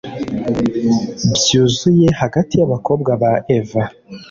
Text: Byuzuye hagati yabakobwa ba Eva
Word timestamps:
Byuzuye 1.35 2.07
hagati 2.21 2.53
yabakobwa 2.61 3.11
ba 3.21 3.31
Eva 3.57 3.83